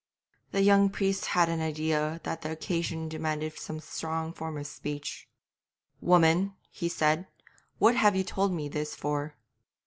The 0.49 0.63
young 0.63 0.89
priest 0.89 1.27
had 1.27 1.47
an 1.47 1.61
idea 1.61 2.19
that 2.23 2.41
the 2.41 2.49
occasion 2.51 3.07
demanded 3.07 3.59
some 3.59 3.79
strong 3.79 4.33
form 4.33 4.57
of 4.57 4.65
speech. 4.65 5.27
'Woman,' 6.01 6.55
he 6.71 6.89
said, 6.89 7.27
'what 7.77 7.95
have 7.97 8.15
you 8.15 8.23
told 8.23 8.51
me 8.51 8.67
this 8.67 8.95
for?' 8.95 9.35